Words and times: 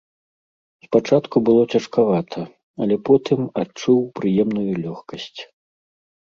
Спачатку 0.85 1.35
было 1.49 1.61
цяжкавата, 1.73 2.41
але 2.85 2.95
потым 3.11 3.39
адчуў 3.67 3.99
прыемную 4.19 4.67
лёгкасць. 4.85 5.39